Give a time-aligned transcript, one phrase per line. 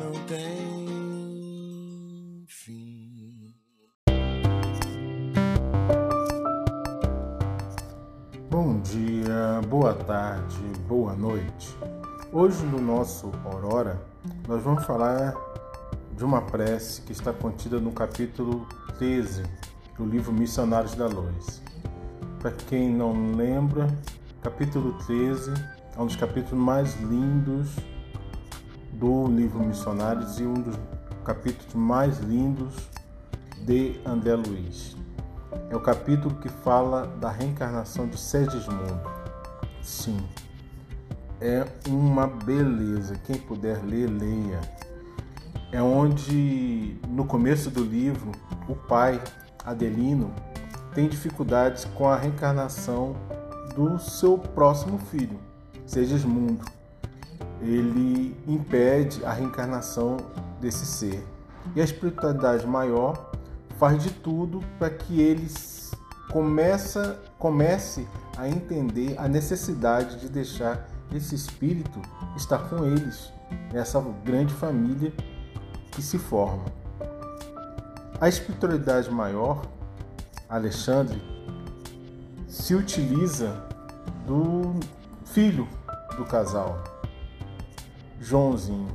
[0.00, 1.66] não tem
[2.48, 3.54] fim.
[8.48, 10.56] Bom dia, boa tarde,
[10.88, 11.76] boa noite.
[12.32, 14.00] Hoje no nosso Aurora,
[14.48, 15.34] nós vamos falar
[16.16, 18.66] de uma prece que está contida no capítulo
[18.98, 19.42] 13
[19.98, 21.62] do livro Missionários da Luz.
[22.38, 23.86] Para quem não lembra,
[24.42, 25.52] capítulo 13
[25.94, 27.76] é um dos capítulos mais lindos
[29.00, 30.78] do livro Missionários e um dos
[31.24, 32.74] capítulos mais lindos
[33.62, 34.94] de André Luiz.
[35.70, 39.00] É o capítulo que fala da reencarnação de Segismundo.
[39.80, 40.18] Sim,
[41.40, 43.14] é uma beleza.
[43.24, 44.60] Quem puder ler, leia.
[45.72, 48.32] É onde, no começo do livro,
[48.68, 49.18] o pai,
[49.64, 50.30] Adelino,
[50.94, 53.16] tem dificuldades com a reencarnação
[53.74, 55.38] do seu próximo filho,
[55.86, 56.79] Segismundo
[57.60, 60.16] ele impede a reencarnação
[60.60, 61.26] desse ser.
[61.74, 63.30] E a espiritualidade maior
[63.78, 65.90] faz de tudo para que eles
[66.30, 72.00] começa, comece a entender a necessidade de deixar esse espírito
[72.36, 73.32] estar com eles,
[73.72, 75.12] nessa grande família
[75.90, 76.64] que se forma.
[78.20, 79.62] A espiritualidade maior,
[80.48, 81.20] Alexandre,
[82.46, 83.64] se utiliza
[84.26, 84.78] do
[85.24, 85.66] filho
[86.16, 86.82] do casal,
[88.20, 88.90] Joãozinho.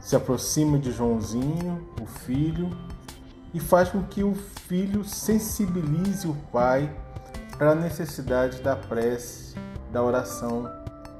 [0.00, 2.70] Se aproxima de Joãozinho, o filho,
[3.52, 6.94] e faz com que o filho sensibilize o pai
[7.56, 9.56] para a necessidade da prece,
[9.92, 10.70] da oração,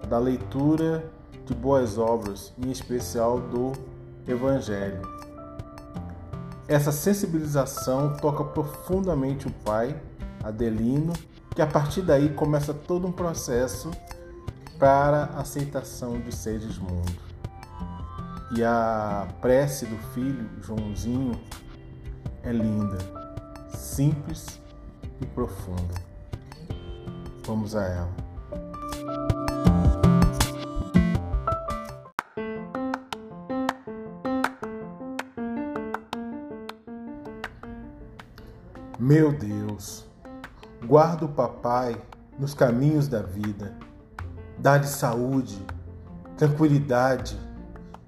[0.08, 1.10] da leitura
[1.44, 3.72] de boas obras, em especial do
[4.26, 5.02] Evangelho.
[6.68, 10.00] Essa sensibilização toca profundamente o pai,
[10.44, 11.14] Adelino,
[11.52, 13.90] que a partir daí começa todo um processo
[14.78, 17.12] para a aceitação de Segismundo.
[18.56, 21.38] E a prece do filho Joãozinho
[22.42, 22.98] é linda,
[23.68, 24.60] simples
[25.20, 25.94] e profunda.
[27.44, 28.28] Vamos a ela.
[38.98, 40.06] Meu Deus,
[40.86, 42.00] guarda o papai
[42.38, 43.87] nos caminhos da vida
[44.60, 45.64] Dá-lhe saúde,
[46.36, 47.38] tranquilidade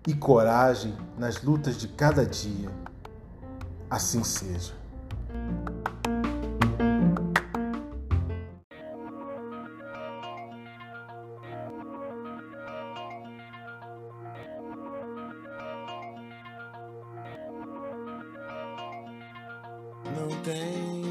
[0.06, 2.70] e coragem nas lutas de cada dia.
[3.88, 4.72] Assim seja.
[20.04, 21.09] Não tem.